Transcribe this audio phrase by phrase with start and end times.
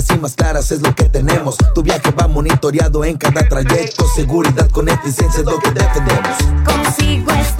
[0.00, 1.56] fijas y más claras es lo que tenemos.
[1.74, 4.06] Tu viaje va monitoreado en cada trayecto.
[4.14, 6.36] Seguridad con eficiencia es lo que defendemos.
[6.64, 7.59] Consigo estar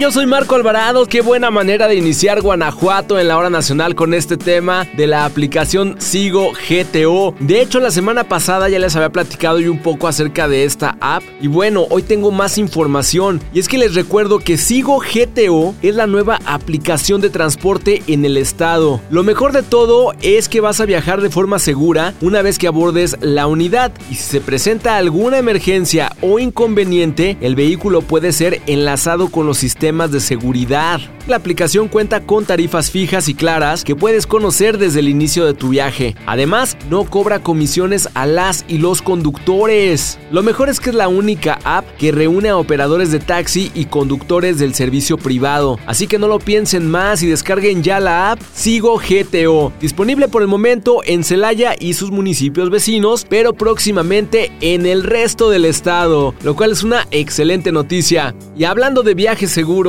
[0.00, 1.04] yo soy Marco Alvarado.
[1.04, 5.26] Qué buena manera de iniciar Guanajuato en la hora nacional con este tema de la
[5.26, 7.34] aplicación Sigo GTO.
[7.38, 10.96] De hecho, la semana pasada ya les había platicado yo un poco acerca de esta
[11.02, 11.22] app.
[11.42, 13.42] Y bueno, hoy tengo más información.
[13.52, 18.24] Y es que les recuerdo que Sigo GTO es la nueva aplicación de transporte en
[18.24, 19.02] el estado.
[19.10, 22.68] Lo mejor de todo es que vas a viajar de forma segura una vez que
[22.68, 23.92] abordes la unidad.
[24.10, 29.58] Y si se presenta alguna emergencia o inconveniente, el vehículo puede ser enlazado con los
[29.58, 31.00] sistemas de seguridad.
[31.26, 35.52] La aplicación cuenta con tarifas fijas y claras que puedes conocer desde el inicio de
[35.52, 36.14] tu viaje.
[36.26, 40.18] Además, no cobra comisiones a las y los conductores.
[40.30, 43.86] Lo mejor es que es la única app que reúne a operadores de taxi y
[43.86, 45.78] conductores del servicio privado.
[45.86, 49.72] Así que no lo piensen más y descarguen ya la app Sigo GTO.
[49.80, 55.50] Disponible por el momento en Celaya y sus municipios vecinos, pero próximamente en el resto
[55.50, 58.34] del estado, lo cual es una excelente noticia.
[58.56, 59.79] Y hablando de viajes seguros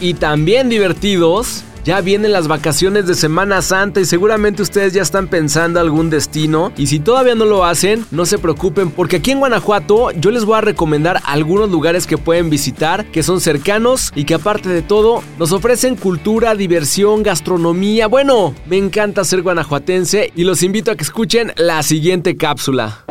[0.00, 5.28] y también divertidos, ya vienen las vacaciones de Semana Santa y seguramente ustedes ya están
[5.28, 6.72] pensando algún destino.
[6.76, 10.46] Y si todavía no lo hacen, no se preocupen porque aquí en Guanajuato yo les
[10.46, 14.80] voy a recomendar algunos lugares que pueden visitar, que son cercanos y que aparte de
[14.80, 18.06] todo nos ofrecen cultura, diversión, gastronomía.
[18.06, 23.04] Bueno, me encanta ser guanajuatense y los invito a que escuchen la siguiente cápsula.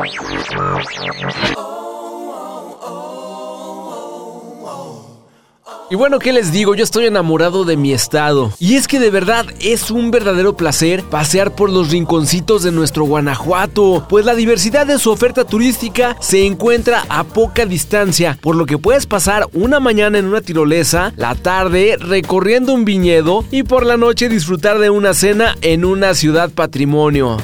[5.88, 6.74] Y bueno, ¿qué les digo?
[6.74, 8.52] Yo estoy enamorado de mi estado.
[8.58, 13.04] Y es que de verdad es un verdadero placer pasear por los rinconcitos de nuestro
[13.04, 18.66] Guanajuato, pues la diversidad de su oferta turística se encuentra a poca distancia, por lo
[18.66, 23.86] que puedes pasar una mañana en una tirolesa, la tarde recorriendo un viñedo y por
[23.86, 27.36] la noche disfrutar de una cena en una ciudad patrimonio.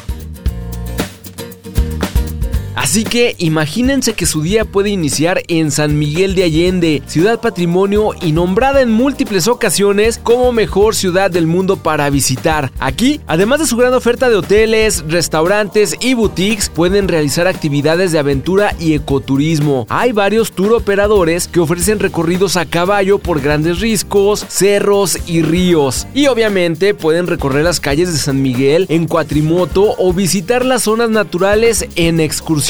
[2.75, 8.12] Así que imagínense que su día puede iniciar en San Miguel de Allende, ciudad patrimonio
[8.21, 12.72] y nombrada en múltiples ocasiones como mejor ciudad del mundo para visitar.
[12.78, 18.19] Aquí, además de su gran oferta de hoteles, restaurantes y boutiques, pueden realizar actividades de
[18.19, 19.87] aventura y ecoturismo.
[19.91, 26.06] Hay varios tour operadores que ofrecen recorridos a caballo por grandes riscos, cerros y ríos.
[26.15, 31.10] Y obviamente pueden recorrer las calles de San Miguel en cuatrimoto o visitar las zonas
[31.10, 32.61] naturales en excursión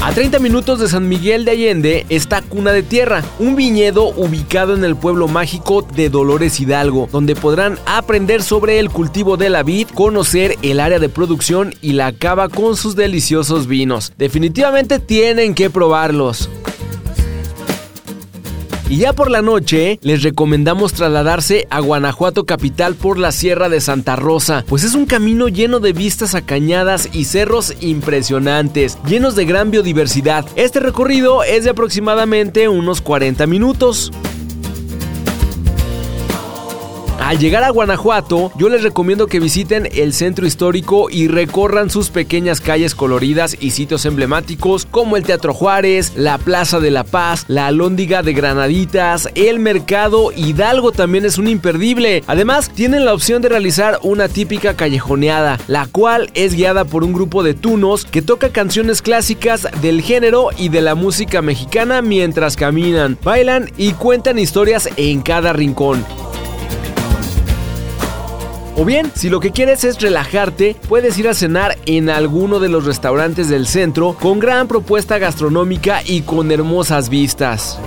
[0.00, 4.76] a 30 minutos de San Miguel de Allende está Cuna de Tierra, un viñedo ubicado
[4.76, 9.64] en el pueblo mágico de Dolores Hidalgo, donde podrán aprender sobre el cultivo de la
[9.64, 14.12] vid, conocer el área de producción y la cava con sus deliciosos vinos.
[14.16, 16.48] Definitivamente tienen que probarlos.
[18.88, 23.80] Y ya por la noche les recomendamos trasladarse a Guanajuato capital por la Sierra de
[23.80, 29.36] Santa Rosa, pues es un camino lleno de vistas a cañadas y cerros impresionantes, llenos
[29.36, 30.44] de gran biodiversidad.
[30.56, 34.12] Este recorrido es de aproximadamente unos 40 minutos.
[37.24, 42.10] Al llegar a Guanajuato, yo les recomiendo que visiten el centro histórico y recorran sus
[42.10, 47.46] pequeñas calles coloridas y sitios emblemáticos como el Teatro Juárez, la Plaza de la Paz,
[47.48, 52.22] la Alhóndiga de Granaditas, el Mercado Hidalgo también es un imperdible.
[52.26, 57.14] Además, tienen la opción de realizar una típica callejoneada, la cual es guiada por un
[57.14, 62.54] grupo de tunos que toca canciones clásicas del género y de la música mexicana mientras
[62.54, 66.04] caminan, bailan y cuentan historias en cada rincón.
[68.76, 72.68] O bien, si lo que quieres es relajarte, puedes ir a cenar en alguno de
[72.68, 77.78] los restaurantes del centro con gran propuesta gastronómica y con hermosas vistas.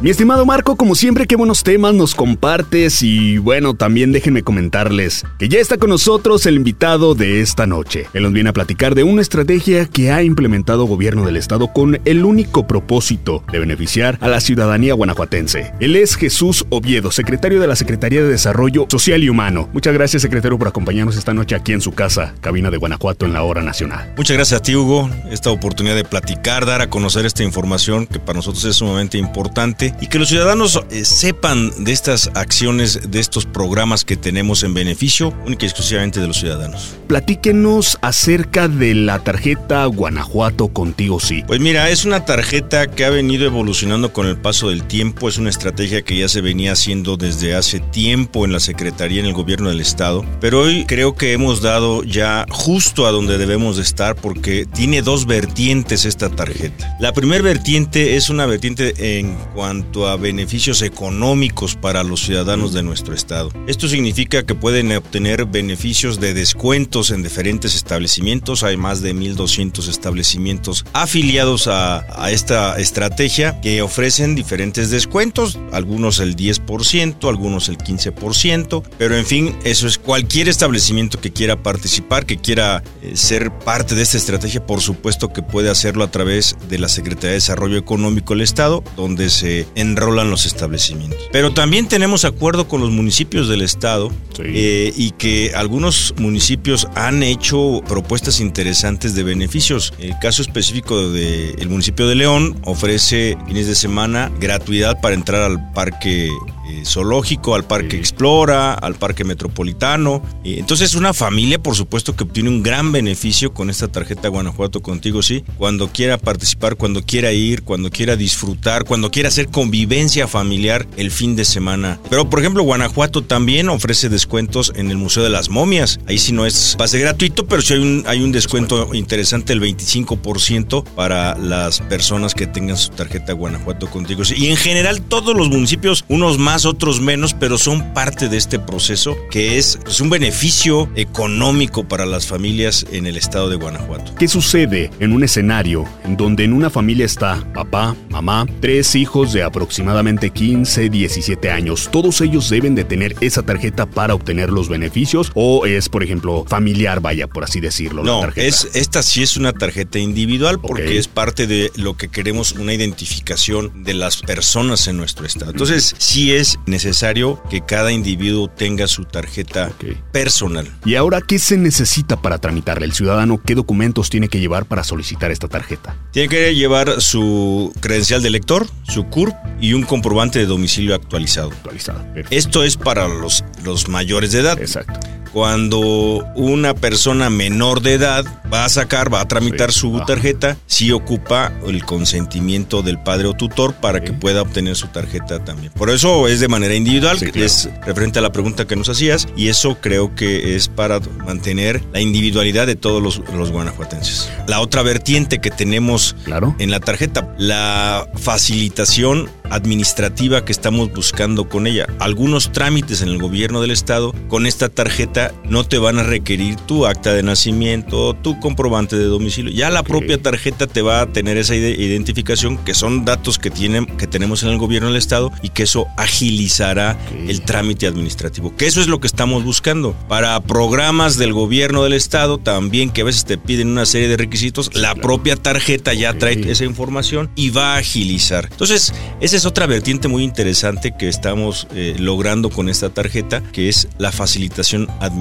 [0.05, 5.25] Mi estimado Marco, como siempre, qué buenos temas nos compartes y bueno, también déjenme comentarles
[5.39, 8.07] que ya está con nosotros el invitado de esta noche.
[8.13, 12.03] Él nos viene a platicar de una estrategia que ha implementado gobierno del estado con
[12.05, 15.73] el único propósito de beneficiar a la ciudadanía guanajuatense.
[15.81, 19.71] Él es Jesús Oviedo, secretario de la Secretaría de Desarrollo Social y Humano.
[19.73, 23.33] Muchas gracias, secretario, por acompañarnos esta noche aquí en su casa, cabina de Guanajuato en
[23.33, 24.13] la hora nacional.
[24.19, 28.19] Muchas gracias a ti, Hugo, esta oportunidad de platicar, dar a conocer esta información que
[28.19, 33.21] para nosotros es sumamente importante y que los ciudadanos eh, sepan de estas acciones, de
[33.21, 36.95] estos programas que tenemos en beneficio única y exclusivamente de los ciudadanos.
[37.07, 41.43] Platíquenos acerca de la tarjeta Guanajuato Contigo Sí.
[41.47, 45.39] Pues mira, es una tarjeta que ha venido evolucionando con el paso del tiempo, es
[45.39, 49.35] una estrategia que ya se venía haciendo desde hace tiempo en la Secretaría, en el
[49.35, 53.83] gobierno del Estado, pero hoy creo que hemos dado ya justo a donde debemos de
[53.83, 56.97] estar porque tiene dos vertientes esta tarjeta.
[57.01, 59.74] La primera vertiente es una vertiente en cuanto
[60.07, 63.51] a beneficios económicos para los ciudadanos de nuestro estado.
[63.67, 68.63] Esto significa que pueden obtener beneficios de descuentos en diferentes establecimientos.
[68.63, 76.19] Hay más de 1.200 establecimientos afiliados a, a esta estrategia que ofrecen diferentes descuentos, algunos
[76.19, 82.27] el 10%, algunos el 15%, pero en fin, eso es cualquier establecimiento que quiera participar,
[82.27, 86.57] que quiera eh, ser parte de esta estrategia, por supuesto que puede hacerlo a través
[86.69, 91.19] de la Secretaría de Desarrollo Económico del Estado, donde se enrolan los establecimientos.
[91.33, 94.43] Pero también tenemos acuerdo con los municipios del estado Sí.
[94.47, 99.93] eh, y que algunos municipios han hecho propuestas interesantes de beneficios.
[99.99, 105.73] El caso específico del municipio de León ofrece fines de semana gratuidad para entrar al
[105.73, 106.29] parque
[106.67, 107.97] eh, zoológico, al parque Sí.
[107.99, 110.23] Explora, al parque metropolitano.
[110.43, 114.81] Y entonces una familia, por supuesto, que obtiene un gran beneficio con esta tarjeta Guanajuato
[114.81, 115.45] contigo, sí.
[115.59, 121.13] Cuando quiera participar, cuando quiera ir, cuando quiera disfrutar, cuando quiera hacer convivencia familiar el
[121.13, 122.01] fin de semana.
[122.11, 126.01] Pero por ejemplo, Guanajuato también ofrece descuentos en el Museo de las Momias.
[126.09, 129.61] Ahí sí no es pase gratuito, pero sí hay un, hay un descuento interesante, el
[129.61, 134.25] 25% para las personas que tengan su tarjeta Guanajuato contigo.
[134.35, 138.59] Y en general todos los municipios, unos más, otros menos, pero son parte de este
[138.59, 144.17] proceso que es pues, un beneficio económico para las familias en el estado de Guanajuato.
[144.17, 149.33] ¿Qué sucede en un escenario en donde en una familia está papá, mamá, tres hijos
[149.33, 151.89] de aproximadamente 15, 17 años?
[151.93, 155.31] ¿Todos ellos deben de tener esa tarjeta para obtener los beneficios?
[155.35, 158.47] ¿O es, por ejemplo, familiar, vaya, por así decirlo, la No, tarjeta?
[158.47, 162.75] es, esta sí es una tarjeta individual porque es parte de lo que queremos, una
[162.75, 165.51] identificación de las personas en nuestro estado.
[165.51, 169.71] Entonces, sí es necesario que cada individuo tenga su tarjeta
[170.13, 170.67] personal.
[170.85, 172.85] ¿Y ahora qué se necesita para tramitarla?
[172.85, 175.97] ¿El ciudadano qué documentos tiene que llevar para solicitar esta tarjeta?
[176.13, 181.51] Tiene que llevar su credencial de lector, su CURP y un comprobante de domicilio actualizado.
[181.51, 182.29] Perfecto.
[182.31, 184.61] Esto es para los, los mayores de edad.
[184.61, 185.01] Exacto.
[185.35, 190.57] Cuando una persona menor de edad va a sacar, va a tramitar Sí, su tarjeta,
[190.67, 195.73] sí ocupa el consentimiento del padre o tutor para que pueda obtener su tarjeta también.
[195.73, 197.45] Por eso es de manera individual, claro.
[197.45, 201.83] es referente a la pregunta que nos hacías, y eso creo que es para mantener
[201.93, 204.31] la individualidad de todos los, los guanajuatenses.
[204.47, 206.55] La otra vertiente que tenemos Claro.
[206.61, 211.87] en la tarjeta, la facilitación administrativa que estamos buscando con ella.
[211.99, 216.57] Algunos trámites en el gobierno del estado con esta tarjeta no te van a requerir
[216.57, 219.53] tu acta de nacimiento, tu comprobante de domicilio.
[219.53, 223.51] Ya la propia tarjeta te va a tener esa ide- identificación que son datos que
[223.51, 228.57] tienen que tenemos en el gobierno del estado y que eso agilizará el trámite administrativo.
[228.57, 229.93] Que eso es lo que estamos buscando.
[230.09, 234.17] Para programas del gobierno del estado también que a veces te piden una serie de
[234.17, 238.49] requisitos, la propia tarjeta ya trae esa información y va a agilizar.
[238.51, 243.69] Entonces, esa es otra vertiente muy interesante que estamos eh, logrando con esta tarjeta, que
[243.69, 245.14] es la facilitación administrativa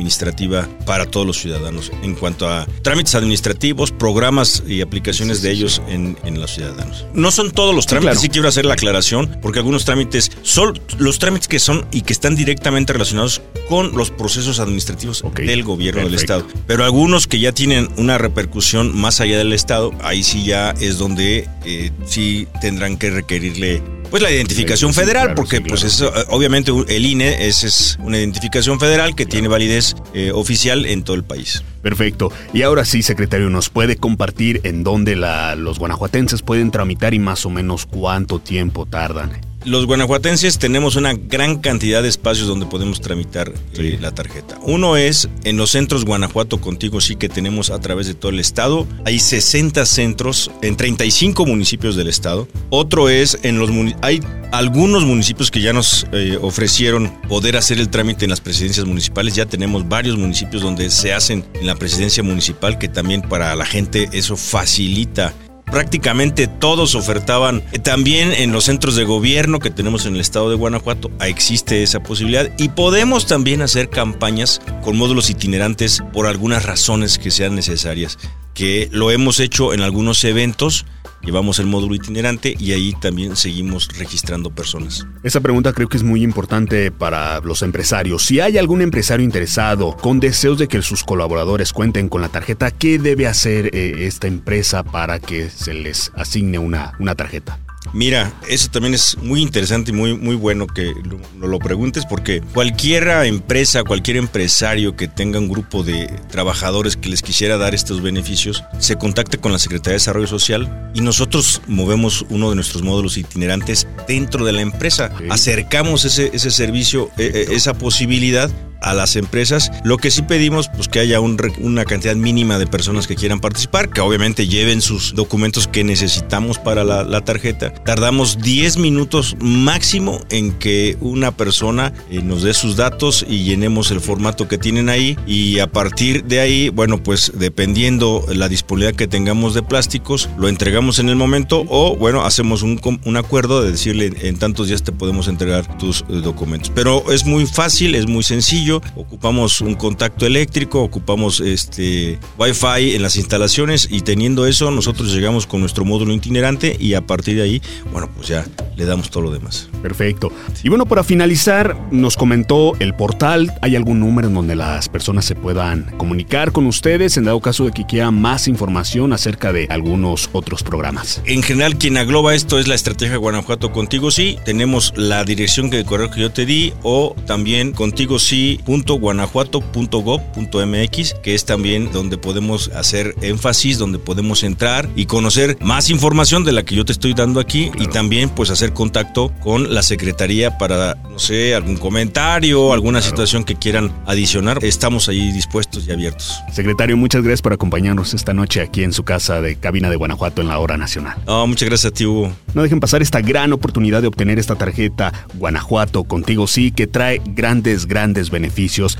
[0.85, 6.17] para todos los ciudadanos en cuanto a trámites administrativos, programas y aplicaciones de ellos en,
[6.23, 7.05] en los ciudadanos.
[7.13, 8.21] No son todos los trámites, claro.
[8.21, 12.13] sí quiero hacer la aclaración, porque algunos trámites son los trámites que son y que
[12.13, 16.13] están directamente relacionados con los procesos administrativos del gobierno del.
[16.13, 16.45] Estado.
[16.67, 20.97] Pero algunos que ya tienen una repercusión más allá del Estado, ahí sí ya es
[20.97, 23.81] donde eh, sí tendrán que requerirle
[24.13, 25.87] pues la identificación Sí, federal, claro, porque sí, pues claro.
[25.87, 30.85] eso, eh, obviamente el INE es, es una identificación federal que tiene validez eh, oficial
[30.85, 31.63] en todo el país.
[31.81, 32.31] Perfecto.
[32.53, 37.19] Y ahora sí, secretario, ¿nos puede compartir en dónde la- los guanajuatenses pueden tramitar y
[37.19, 39.31] más o menos cuánto tiempo tardan?
[39.65, 44.57] Los guanajuatenses tenemos una gran cantidad de espacios donde podemos tramitar eh, la tarjeta.
[44.63, 48.41] Uno es en los centros Guanajuato Contigo, sí que tenemos a través de todo el
[48.41, 48.85] estado.
[49.05, 52.47] Hay 60 centros en 35 municipios del estado.
[52.71, 53.69] Otro es en los
[54.01, 54.19] hay
[54.51, 59.33] algunos municipios que ya nos eh, ofrecieron poder hacer el trámite en las presidencias municipales.
[59.33, 63.65] Ya tenemos varios municipios donde se hacen en la presidencia municipal que también para la
[63.65, 65.33] gente eso facilita
[65.73, 67.63] prácticamente todos ofertaban.
[67.71, 71.81] Eh, También en los centros de gobierno que tenemos en el estado de Guanajuato existe
[71.81, 77.55] esa posibilidad y podemos también hacer campañas con módulos itinerantes por algunas razones que sean
[77.55, 78.19] necesarias,
[78.53, 80.85] que lo hemos hecho en algunos eventos.
[81.21, 85.07] Llevamos el módulo itinerante y ahí también seguimos registrando personas.
[85.23, 88.23] Esa pregunta creo que es muy importante para los empresarios.
[88.23, 92.71] Si hay algún empresario interesado con deseos de que sus colaboradores cuenten con la tarjeta,
[92.71, 97.57] ¿qué debe hacer eh, esta empresa para que se les asigne una, una tarjeta?
[97.93, 102.41] Mira, eso también es muy interesante y muy, muy bueno que lo, lo- preguntes porque
[102.53, 108.01] cualquier empresa, cualquier empresario que tenga un grupo de trabajadores que les quisiera dar estos
[108.01, 112.81] beneficios, se contacte con la Secretaría de Desarrollo Social y nosotros movemos uno de nuestros
[112.83, 115.11] módulos itinerantes dentro de la empresa.
[115.29, 118.49] Acercamos ese, ese servicio, eh, eh, esa posibilidad
[118.83, 119.71] a las empresas.
[119.83, 123.39] Lo que sí pedimos, pues que haya un una cantidad mínima de personas que quieran
[123.39, 127.73] participar, que obviamente lleven sus documentos que necesitamos para la, la tarjeta.
[127.73, 133.91] Tardamos 10 minutos máximo en que una persona eh, nos dé sus datos y llenemos
[133.91, 135.17] el formato que tienen ahí.
[135.25, 140.47] Y a partir de ahí, bueno, pues dependiendo la disponibilidad que tengamos de plásticos, lo
[140.47, 144.83] entregamos en el momento o, bueno, hacemos un, un acuerdo de decirle en tantos días
[144.83, 146.71] te podemos entregar tus eh, documentos.
[146.73, 148.72] Pero es muy fácil, es muy sencillo.
[148.95, 155.47] Ocupamos un contacto eléctrico, ocupamos este Wi-Fi en las instalaciones y teniendo eso nosotros llegamos
[155.47, 157.61] con nuestro módulo itinerante y a partir de ahí,
[157.91, 159.69] bueno, pues ya le damos todo lo demás.
[159.81, 160.31] Perfecto.
[160.63, 163.53] Y bueno, para finalizar, nos comentó el portal.
[163.61, 167.65] ¿Hay algún número en donde las personas se puedan comunicar con ustedes en dado caso
[167.65, 171.21] de que quieran más información acerca de algunos otros programas?
[171.25, 174.37] En general, quien agloba esto es la estrategia Guanajuato Contigo Sí.
[174.45, 178.19] Tenemos la dirección de correo que yo te di o también contigo
[178.65, 186.43] sí.guanajuato.gov.mx, que es también donde podemos hacer énfasis, donde podemos entrar y conocer más información
[186.43, 189.83] de la que yo te estoy dando aquí y también pues hacer contacto con la
[189.83, 194.63] Secretaría para, no sé, algún comentario, alguna situación que quieran adicionar.
[194.63, 196.41] Estamos ahí dispuestos y abiertos.
[196.51, 200.41] Secretario, muchas gracias por acompañarnos esta noche aquí en su casa de cabina de Guanajuato
[200.41, 201.17] en la hora nacional.
[201.25, 202.31] No, muchas gracias a ti, Hugo.
[202.53, 207.21] No dejen pasar esta gran oportunidad de obtener esta tarjeta Guanajuato contigo sí que trae
[207.25, 208.42] grandes, grandes beneficios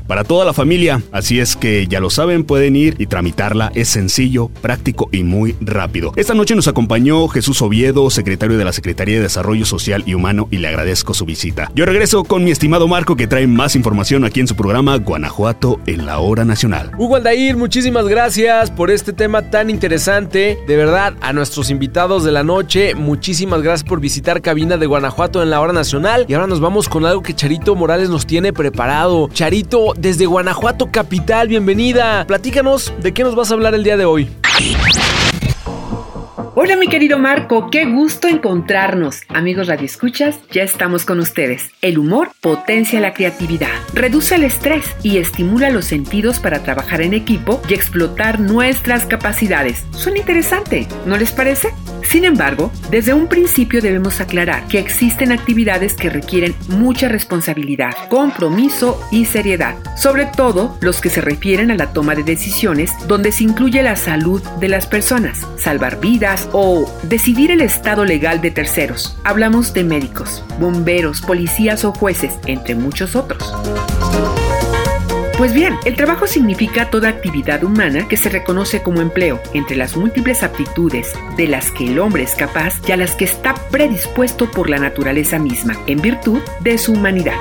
[0.06, 1.02] para toda la familia.
[1.12, 3.72] Así es que ya lo saben, pueden ir y tramitarla.
[3.74, 6.12] Es sencillo, práctico y muy rápido.
[6.16, 10.48] Esta noche nos acompañó Jesús Oviedo, secretario de la Secretaría de Desarrollo Social y Humano,
[10.50, 11.70] y le agradezco su visita.
[11.74, 15.80] Yo regreso con mi estimado Marco que trae más información aquí en su programa Guanajuato
[15.86, 16.92] en la hora nacional.
[16.98, 20.58] Hugo Aldair, muchísimas gracias por este tema tan interesante.
[20.66, 25.42] De verdad, a nuestros invitados de la noche, muchísimas gracias por visitar Cabina de Guanajuato
[25.42, 26.26] en la hora nacional.
[26.28, 29.28] Y ahora nos vamos con algo que Charito Morales nos tiene preparado.
[29.34, 32.24] Charito, desde Guanajuato Capital, bienvenida.
[32.24, 34.30] Platícanos de qué nos vas a hablar el día de hoy.
[36.56, 39.22] Hola mi querido Marco, qué gusto encontrarnos.
[39.28, 41.72] Amigos radioescuchas, ya estamos con ustedes.
[41.82, 47.12] El humor potencia la creatividad, reduce el estrés y estimula los sentidos para trabajar en
[47.12, 49.84] equipo y explotar nuestras capacidades.
[49.90, 51.70] Suena interesante, ¿no les parece?
[52.04, 59.00] Sin embargo, desde un principio debemos aclarar que existen actividades que requieren mucha responsabilidad, compromiso
[59.10, 63.42] y seriedad, sobre todo los que se refieren a la toma de decisiones donde se
[63.42, 69.16] incluye la salud de las personas, salvar vidas o decidir el estado legal de terceros.
[69.24, 73.54] Hablamos de médicos, bomberos, policías o jueces, entre muchos otros.
[75.36, 79.96] Pues bien, el trabajo significa toda actividad humana que se reconoce como empleo, entre las
[79.96, 84.48] múltiples aptitudes de las que el hombre es capaz y a las que está predispuesto
[84.50, 87.34] por la naturaleza misma, en virtud de su humanidad.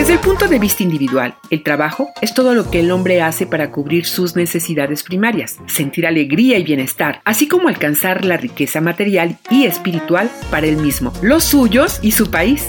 [0.00, 3.46] Desde el punto de vista individual, el trabajo es todo lo que el hombre hace
[3.46, 9.36] para cubrir sus necesidades primarias, sentir alegría y bienestar, así como alcanzar la riqueza material
[9.50, 12.66] y espiritual para él mismo, los suyos y su país.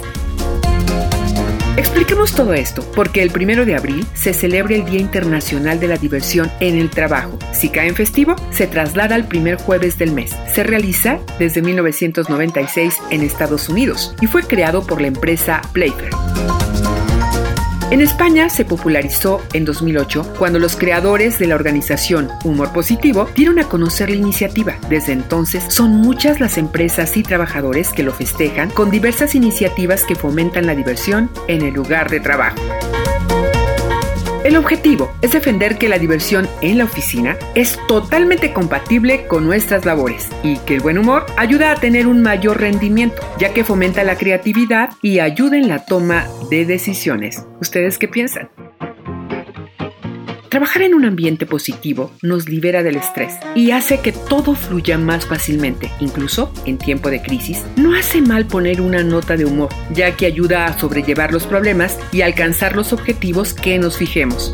[1.77, 5.95] Expliquemos todo esto, porque el primero de abril se celebra el Día Internacional de la
[5.95, 7.39] Diversión en el Trabajo.
[7.53, 10.35] Si cae en festivo, se traslada al primer jueves del mes.
[10.53, 16.11] Se realiza desde 1996 en Estados Unidos y fue creado por la empresa Playfair.
[17.91, 23.59] En España se popularizó en 2008 cuando los creadores de la organización Humor Positivo dieron
[23.59, 24.77] a conocer la iniciativa.
[24.87, 30.15] Desde entonces son muchas las empresas y trabajadores que lo festejan con diversas iniciativas que
[30.15, 32.55] fomentan la diversión en el lugar de trabajo.
[34.43, 39.85] El objetivo es defender que la diversión en la oficina es totalmente compatible con nuestras
[39.85, 44.03] labores y que el buen humor ayuda a tener un mayor rendimiento, ya que fomenta
[44.03, 47.45] la creatividad y ayuda en la toma de decisiones.
[47.59, 48.49] ¿Ustedes qué piensan?
[50.51, 55.25] Trabajar en un ambiente positivo nos libera del estrés y hace que todo fluya más
[55.25, 57.63] fácilmente, incluso en tiempo de crisis.
[57.77, 61.97] No hace mal poner una nota de humor, ya que ayuda a sobrellevar los problemas
[62.11, 64.51] y alcanzar los objetivos que nos fijemos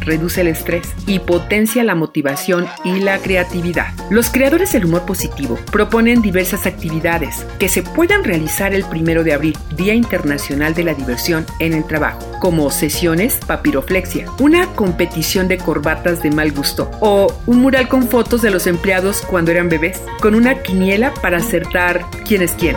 [0.00, 3.92] reduce el estrés y potencia la motivación y la creatividad.
[4.10, 9.34] Los creadores del humor positivo proponen diversas actividades que se puedan realizar el primero de
[9.34, 15.58] abril, Día Internacional de la Diversión en el Trabajo, como sesiones papiroflexia, una competición de
[15.58, 20.02] corbatas de mal gusto o un mural con fotos de los empleados cuando eran bebés,
[20.20, 22.76] con una quiniela para acertar quién es quién.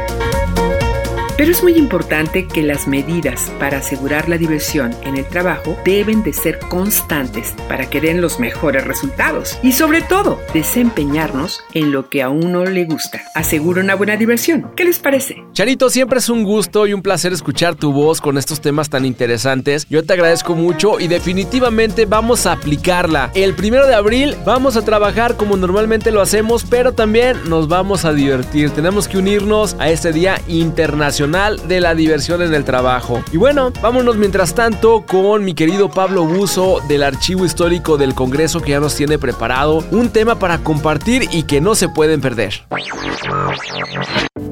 [1.41, 6.21] Pero es muy importante que las medidas para asegurar la diversión en el trabajo deben
[6.21, 12.10] de ser constantes para que den los mejores resultados y sobre todo desempeñarnos en lo
[12.10, 13.23] que a uno le gusta.
[13.34, 14.69] Asegura una buena diversión.
[14.75, 15.43] ¿Qué les parece?
[15.51, 19.04] Charito, siempre es un gusto y un placer escuchar tu voz con estos temas tan
[19.04, 19.88] interesantes.
[19.89, 23.32] Yo te agradezco mucho y definitivamente vamos a aplicarla.
[23.34, 28.06] El primero de abril vamos a trabajar como normalmente lo hacemos, pero también nos vamos
[28.06, 28.69] a divertir.
[28.69, 33.24] Tenemos que unirnos a este Día Internacional de la Diversión en el Trabajo.
[33.32, 38.60] Y bueno, vámonos mientras tanto con mi querido Pablo Buzo del Archivo Histórico del Congreso
[38.60, 42.65] que ya nos tiene preparado un tema para compartir y que no se pueden perder.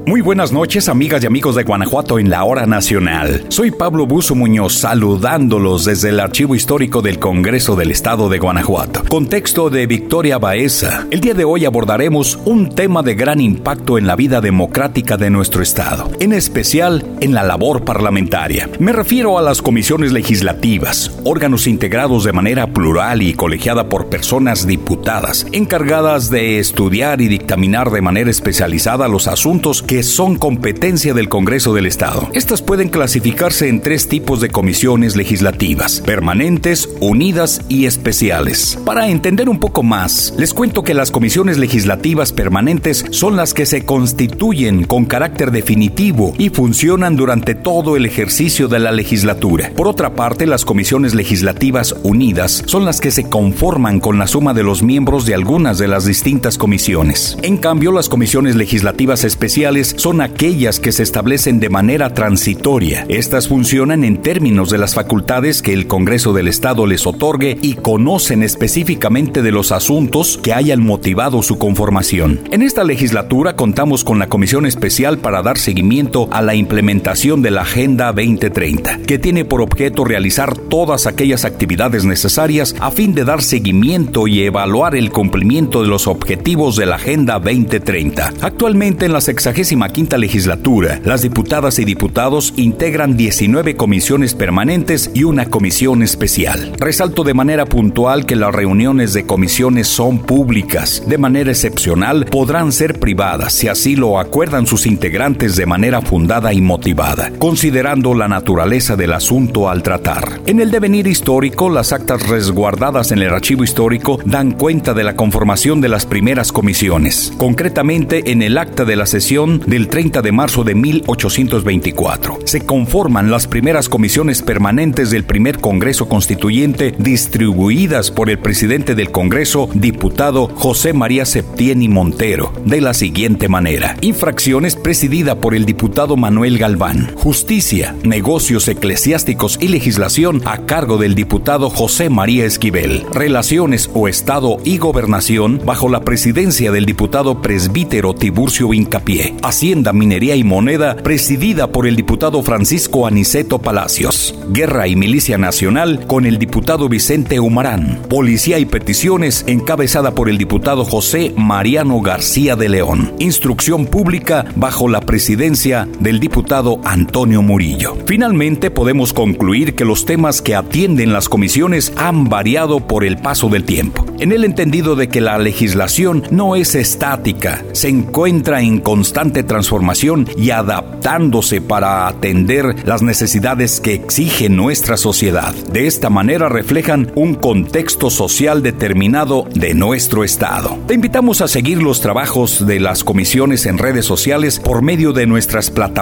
[0.05, 3.45] Muy buenas noches, amigas y amigos de Guanajuato en la hora nacional.
[3.49, 9.03] Soy Pablo Buzo Muñoz saludándolos desde el Archivo Histórico del Congreso del Estado de Guanajuato.
[9.07, 11.05] Contexto de Victoria Baeza.
[11.11, 15.29] El día de hoy abordaremos un tema de gran impacto en la vida democrática de
[15.29, 18.69] nuestro Estado, en especial en la labor parlamentaria.
[18.77, 24.67] Me refiero a las comisiones legislativas, órganos integrados de manera plural y colegiada por personas
[24.67, 31.27] diputadas, encargadas de estudiar y dictaminar de manera especializada los asuntos que son competencia del
[31.27, 32.29] Congreso del Estado.
[32.33, 38.77] Estas pueden clasificarse en tres tipos de comisiones legislativas, permanentes, unidas y especiales.
[38.85, 43.65] Para entender un poco más, les cuento que las comisiones legislativas permanentes son las que
[43.65, 49.71] se constituyen con carácter definitivo y funcionan durante todo el ejercicio de la legislatura.
[49.75, 54.53] Por otra parte, las comisiones legislativas unidas son las que se conforman con la suma
[54.53, 57.37] de los miembros de algunas de las distintas comisiones.
[57.41, 63.05] En cambio, las comisiones legislativas especiales son aquellas que se establecen de manera transitoria.
[63.09, 67.75] Estas funcionan en términos de las facultades que el Congreso del Estado les otorgue y
[67.75, 72.41] conocen específicamente de los asuntos que hayan motivado su conformación.
[72.51, 77.51] En esta legislatura contamos con la Comisión Especial para dar seguimiento a la implementación de
[77.51, 83.25] la Agenda 2030, que tiene por objeto realizar todas aquellas actividades necesarias a fin de
[83.25, 88.33] dar seguimiento y evaluar el cumplimiento de los objetivos de la Agenda 2030.
[88.41, 95.23] Actualmente en la sexagésima quinta legislatura, las diputadas y diputados integran 19 comisiones permanentes y
[95.23, 96.73] una comisión especial.
[96.79, 101.03] Resalto de manera puntual que las reuniones de comisiones son públicas.
[101.07, 106.53] De manera excepcional podrán ser privadas si así lo acuerdan sus integrantes de manera fundada
[106.53, 110.39] y motivada, considerando la naturaleza del asunto al tratar.
[110.45, 115.15] En el devenir histórico, las actas resguardadas en el archivo histórico dan cuenta de la
[115.15, 117.33] conformación de las primeras comisiones.
[117.39, 122.37] Concretamente, en el acta de la sesión del 30 de marzo de 1824.
[122.45, 129.09] Se conforman las primeras comisiones permanentes del primer Congreso Constituyente distribuidas por el presidente del
[129.09, 133.97] Congreso, diputado José María Septién y Montero, de la siguiente manera.
[134.01, 137.11] Infracciones presidida por el diputado Manuel Galván.
[137.15, 143.05] Justicia, negocios eclesiásticos y legislación a cargo del diputado José María Esquivel.
[143.13, 148.99] Relaciones o Estado y gobernación bajo la presidencia del diputado presbítero Tiburcio Incapié
[149.43, 154.35] Hacienda, Minería y Moneda, presidida por el diputado Francisco Aniceto Palacios.
[154.49, 158.01] Guerra y Milicia Nacional con el diputado Vicente Humarán.
[158.09, 163.13] Policía y Peticiones encabezada por el diputado José Mariano García de León.
[163.19, 167.95] Instrucción Pública bajo la presidencia del diputado Antonio Murillo.
[168.07, 173.47] Finalmente podemos concluir que los temas que atienden las comisiones han variado por el paso
[173.47, 178.79] del tiempo, en el entendido de que la legislación no es estática, se encuentra en
[178.79, 185.53] constante transformación y adaptándose para atender las necesidades que exige nuestra sociedad.
[185.71, 190.75] De esta manera reflejan un contexto social determinado de nuestro Estado.
[190.87, 195.27] Te invitamos a seguir los trabajos de las comisiones en redes sociales por medio de
[195.27, 195.98] nuestras plataformas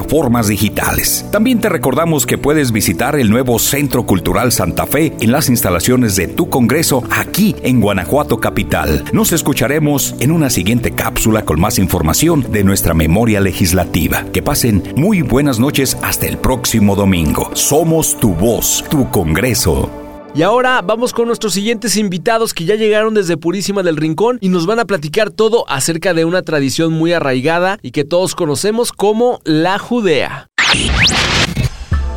[0.47, 1.25] digitales.
[1.31, 6.15] También te recordamos que puedes visitar el nuevo Centro Cultural Santa Fe en las instalaciones
[6.15, 9.03] de tu Congreso aquí en Guanajuato Capital.
[9.13, 14.25] Nos escucharemos en una siguiente cápsula con más información de nuestra memoria legislativa.
[14.31, 17.49] Que pasen muy buenas noches hasta el próximo domingo.
[17.53, 20.06] Somos tu voz, tu Congreso.
[20.35, 24.49] Y ahora vamos con nuestros siguientes invitados que ya llegaron desde Purísima del Rincón y
[24.49, 28.91] nos van a platicar todo acerca de una tradición muy arraigada y que todos conocemos
[28.91, 30.49] como la Judea.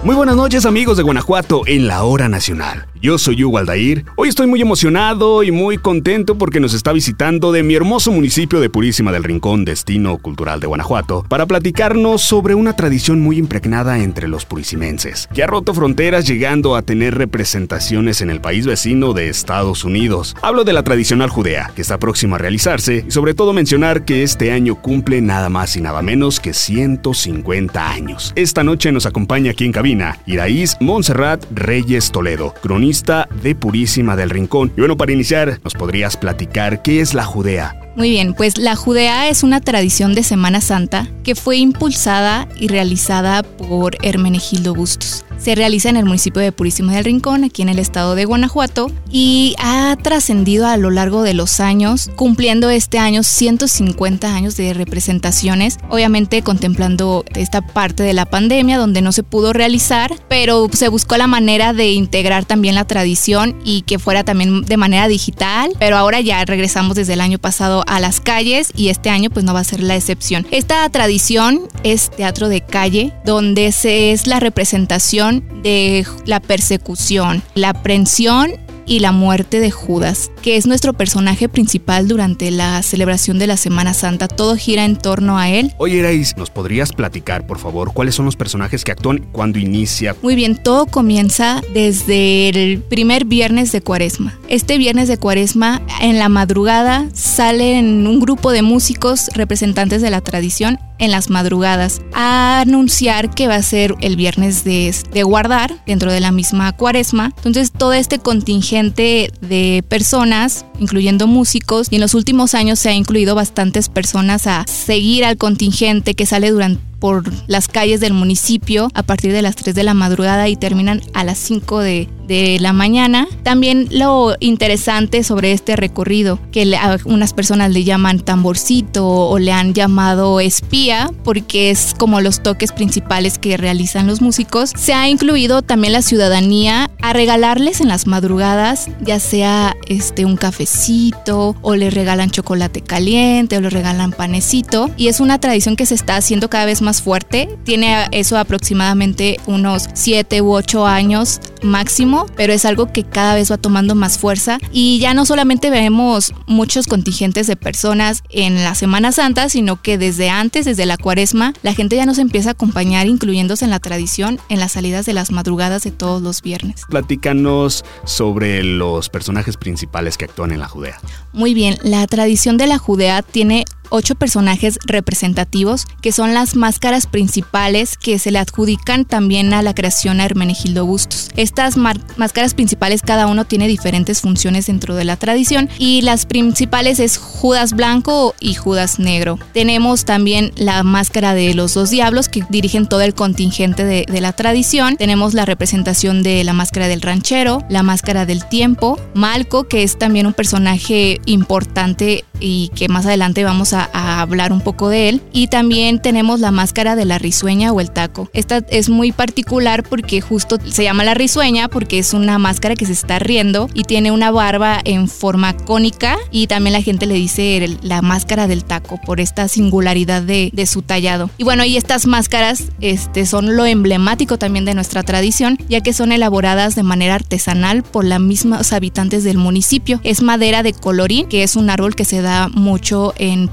[0.02, 2.89] Muy buenas noches amigos de Guanajuato en la hora nacional.
[3.02, 4.04] Yo soy Hugo Aldair.
[4.16, 8.60] Hoy estoy muy emocionado y muy contento porque nos está visitando de mi hermoso municipio
[8.60, 14.00] de Purísima del Rincón, destino cultural de Guanajuato, para platicarnos sobre una tradición muy impregnada
[14.00, 19.14] entre los purisimenses, que ha roto fronteras llegando a tener representaciones en el país vecino
[19.14, 20.36] de Estados Unidos.
[20.42, 24.22] Hablo de la tradicional judea, que está próxima a realizarse, y sobre todo mencionar que
[24.22, 28.34] este año cumple nada más y nada menos que 150 años.
[28.36, 34.30] Esta noche nos acompaña aquí en cabina Iraís Montserrat Reyes Toledo, cronista de Purísima del
[34.30, 34.72] Rincón.
[34.76, 37.89] Y bueno, para iniciar, ¿nos podrías platicar qué es la Judea?
[37.96, 42.68] Muy bien, pues la Judea es una tradición de Semana Santa que fue impulsada y
[42.68, 45.24] realizada por Hermenegildo Bustos.
[45.38, 48.92] Se realiza en el municipio de Purísima del Rincón, aquí en el estado de Guanajuato,
[49.10, 54.74] y ha trascendido a lo largo de los años, cumpliendo este año 150 años de
[54.74, 60.88] representaciones, obviamente contemplando esta parte de la pandemia donde no se pudo realizar, pero se
[60.88, 65.72] buscó la manera de integrar también la tradición y que fuera también de manera digital,
[65.78, 69.44] pero ahora ya regresamos desde el año pasado a las calles y este año pues
[69.44, 70.46] no va a ser la excepción.
[70.50, 77.70] Esta tradición es teatro de calle, donde se es la representación de la persecución, la
[77.70, 78.52] aprehensión
[78.90, 83.56] y la muerte de Judas, que es nuestro personaje principal durante la celebración de la
[83.56, 84.26] Semana Santa.
[84.26, 85.72] Todo gira en torno a él.
[85.78, 90.16] Oye, Irais, ¿nos podrías platicar, por favor, cuáles son los personajes que actúan cuando inicia?
[90.22, 94.36] Muy bien, todo comienza desde el primer viernes de Cuaresma.
[94.48, 100.20] Este viernes de Cuaresma, en la madrugada, salen un grupo de músicos representantes de la
[100.20, 105.82] tradición en las madrugadas a anunciar que va a ser el viernes de, de, guardar
[105.86, 107.32] dentro de la misma cuaresma.
[107.38, 112.94] Entonces todo este contingente de personas, incluyendo músicos, y en los últimos años se ha
[112.94, 118.90] incluido bastantes personas a seguir al contingente que sale durante por las calles del municipio
[118.94, 122.58] a partir de las 3 de la madrugada y terminan a las 5 de, de
[122.60, 123.26] la mañana.
[123.42, 129.50] También lo interesante sobre este recorrido, que a unas personas le llaman tamborcito o le
[129.50, 134.70] han llamado espía, porque es como los toques principales que realizan los músicos.
[134.76, 140.36] Se ha incluido también la ciudadanía a regalarles en las madrugadas, ya sea este un
[140.36, 145.86] cafecito o les regalan chocolate caliente o les regalan panecito y es una tradición que
[145.86, 147.58] se está haciendo cada vez más fuerte.
[147.64, 153.50] Tiene eso aproximadamente unos 7 u 8 años máximo, pero es algo que cada vez
[153.50, 158.74] va tomando más fuerza y ya no solamente vemos muchos contingentes de personas en la
[158.74, 162.52] Semana Santa, sino que desde antes, desde la cuaresma, la gente ya nos empieza a
[162.52, 166.82] acompañar incluyéndose en la tradición en las salidas de las madrugadas de todos los viernes.
[166.88, 170.98] Platícanos sobre los personajes principales que actúan en la Judea.
[171.32, 177.06] Muy bien, la tradición de la Judea tiene ocho personajes representativos que son las máscaras
[177.06, 181.30] principales que se le adjudican también a la creación a Hermenegildo Bustos.
[181.36, 187.00] Estas máscaras principales cada uno tiene diferentes funciones dentro de la tradición y las principales
[187.00, 189.38] es Judas Blanco y Judas Negro.
[189.52, 194.20] Tenemos también la máscara de los dos diablos que dirigen todo el contingente de, de
[194.20, 194.96] la tradición.
[194.96, 199.98] Tenemos la representación de la máscara del ranchero, la máscara del tiempo, Malco que es
[199.98, 205.08] también un personaje importante y que más adelante vamos a, a hablar un poco de
[205.08, 205.22] él.
[205.32, 208.28] Y también tenemos la máscara de la risueña o el taco.
[208.32, 212.86] Esta es muy particular porque justo se llama la risueña porque es una máscara que
[212.86, 217.14] se está riendo y tiene una barba en forma cónica y también la gente le
[217.14, 221.30] dice la máscara del taco por esta singularidad de, de su tallado.
[221.38, 225.30] Y bueno, y estas máscaras este, son lo emblemático también de nuestra tradición
[225.68, 230.00] ya que son elaboradas de manera artesanal por los mismos habitantes del municipio.
[230.02, 233.48] Es madera de colorín, que es un árbol que se da mucho en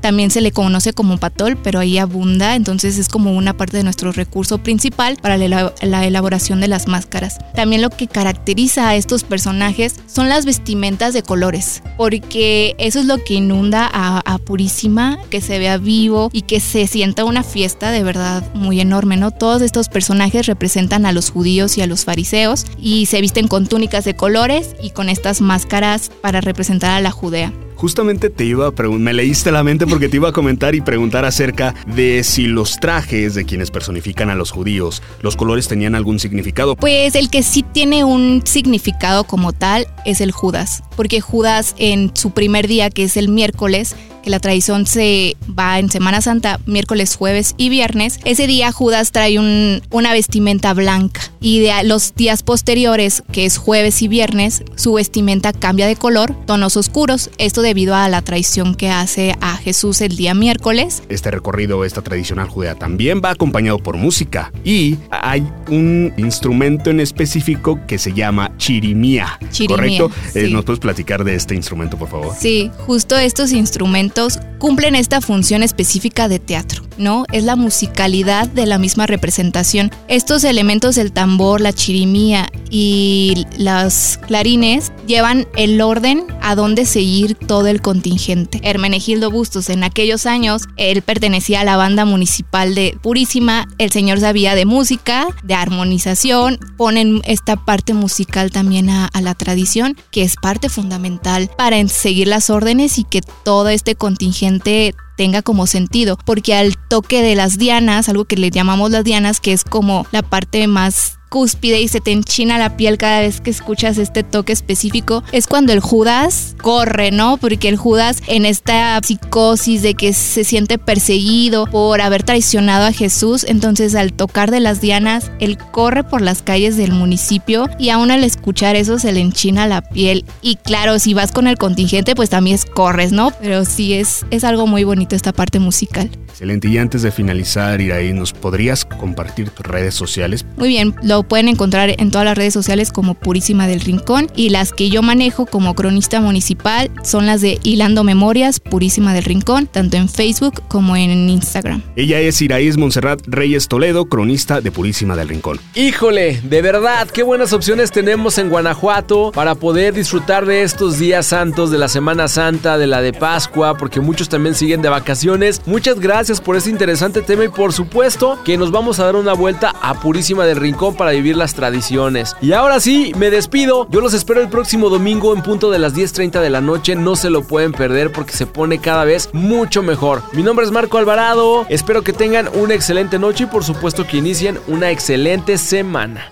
[0.00, 3.82] También se le conoce como patol, pero ahí abunda, entonces es como una parte de
[3.84, 7.38] nuestro recurso principal para la elaboración de las máscaras.
[7.54, 13.06] También lo que caracteriza a estos personajes son las vestimentas de colores, porque eso es
[13.06, 17.42] lo que inunda a, a Purísima, que se vea vivo y que se sienta una
[17.42, 19.30] fiesta de verdad muy enorme, ¿no?
[19.30, 23.66] Todos estos personajes representan a los judíos y a los fariseos y se visten con
[23.66, 27.52] túnicas de colores y con estas máscaras para representar a la Judea.
[27.82, 30.80] Justamente te iba a preguntar, me leíste la mente porque te iba a comentar y
[30.80, 35.96] preguntar acerca de si los trajes de quienes personifican a los judíos, los colores tenían
[35.96, 36.76] algún significado.
[36.76, 42.12] Pues el que sí tiene un significado como tal es el Judas, porque Judas en
[42.14, 46.60] su primer día, que es el miércoles, que la tradición se va en Semana Santa,
[46.66, 52.14] miércoles, jueves y viernes, ese día Judas trae un- una vestimenta blanca y de los
[52.14, 57.62] días posteriores, que es jueves y viernes, su vestimenta cambia de color, tonos oscuros, esto
[57.62, 62.48] debido a la traición que hace a Jesús el día miércoles Este recorrido, esta tradicional
[62.48, 68.52] judea, también va acompañado por música y hay un instrumento en específico que se llama
[68.58, 69.38] chirimía.
[69.50, 70.10] Chirimía, ¿Correcto?
[70.34, 70.52] Eh, sí.
[70.52, 72.34] ¿Nos puedes platicar de este instrumento, por favor?
[72.38, 74.11] Sí, justo estos instrumentos
[74.58, 77.24] cumplen esta función específica de teatro, ¿no?
[77.32, 79.90] Es la musicalidad de la misma representación.
[80.06, 87.34] Estos elementos del tambor, la chirimía y los clarines llevan el orden a donde seguir
[87.34, 88.60] todo el contingente.
[88.62, 94.20] Hermenegildo Bustos en aquellos años, él pertenecía a la banda municipal de Purísima, el señor
[94.20, 100.22] sabía de música, de armonización, ponen esta parte musical también a, a la tradición, que
[100.22, 106.18] es parte fundamental para seguir las órdenes y que todo este contingente tenga como sentido,
[106.24, 110.08] porque al toque de las dianas, algo que le llamamos las dianas, que es como
[110.10, 114.22] la parte más cúspide y se te enchina la piel cada vez que escuchas este
[114.22, 117.38] toque específico, es cuando el Judas corre, ¿no?
[117.38, 122.92] Porque el Judas en esta psicosis de que se siente perseguido por haber traicionado a
[122.92, 127.88] Jesús, entonces al tocar de las dianas, él corre por las calles del municipio y
[127.88, 130.26] aún al escuchar eso se le enchina la piel.
[130.42, 133.30] Y claro, si vas con el contingente, pues también es corres, ¿no?
[133.40, 136.10] Pero sí es, es algo muy bonito esta parte musical.
[136.28, 136.68] Excelente.
[136.68, 140.44] Y antes de finalizar, Iraí, ¿nos podrías compartir tus redes sociales?
[140.56, 144.50] Muy bien, lo pueden encontrar en todas las redes sociales como Purísima del Rincón y
[144.50, 149.66] las que yo manejo como cronista municipal son las de Hilando Memorias Purísima del Rincón,
[149.66, 151.82] tanto en Facebook como en Instagram.
[151.96, 155.60] Ella es Iraíz Montserrat Reyes Toledo, cronista de Purísima del Rincón.
[155.74, 161.26] Híjole, de verdad, qué buenas opciones tenemos en Guanajuato para poder disfrutar de estos días
[161.26, 165.62] santos, de la Semana Santa, de la de Pascua, porque muchos también siguen de vacaciones.
[165.66, 169.32] Muchas gracias por este interesante tema y por supuesto que nos vamos a dar una
[169.32, 172.36] vuelta a Purísima del Rincón para vivir las tradiciones.
[172.40, 173.86] Y ahora sí, me despido.
[173.90, 176.96] Yo los espero el próximo domingo en punto de las 10.30 de la noche.
[176.96, 180.22] No se lo pueden perder porque se pone cada vez mucho mejor.
[180.32, 181.66] Mi nombre es Marco Alvarado.
[181.68, 186.28] Espero que tengan una excelente noche y por supuesto que inicien una excelente semana.